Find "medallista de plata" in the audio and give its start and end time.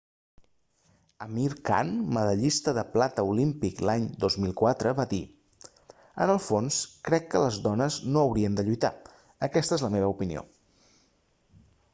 2.15-3.25